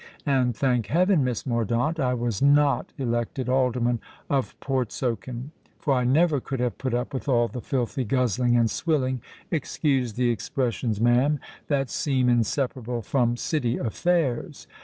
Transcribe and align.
And, 0.25 0.55
thank 0.55 0.87
heaven! 0.87 1.23
Miss 1.23 1.45
Mordaunt, 1.45 1.99
I 1.99 2.15
was 2.15 2.41
not 2.41 2.91
elected 2.97 3.47
Alderman 3.47 4.01
of 4.31 4.59
Portsoken; 4.59 5.51
for 5.77 5.93
I 5.93 6.05
never 6.05 6.39
could 6.41 6.59
have 6.59 6.79
put 6.79 6.95
up 6.95 7.13
with 7.13 7.29
all 7.29 7.47
the 7.47 7.61
filthy 7.61 8.03
guzzling 8.03 8.57
and 8.57 8.67
swilling—excuse 8.71 10.13
the 10.13 10.31
expressions, 10.31 10.99
ma'am—that 10.99 11.91
seem 11.91 12.29
inseparable 12.29 13.03
from 13.03 13.37
City 13.37 13.77
affairs. 13.77 14.65